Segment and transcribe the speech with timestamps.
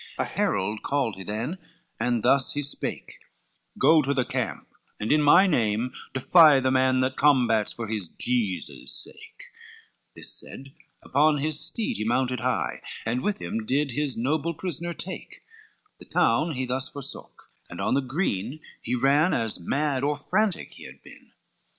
[0.17, 1.59] A herald called he then,
[1.99, 3.19] and thus he spake;
[3.77, 4.67] "Go to the camp,
[4.99, 9.43] and in my name, defy The man that combats for his Jesus' sake;"
[10.15, 14.95] This said, upon his steed he mounted high, And with him did his noble prisoner
[14.95, 15.43] take,
[15.99, 20.69] The town he thus forsook, and on the green He ran, as mad or frantic
[20.71, 21.31] he had been.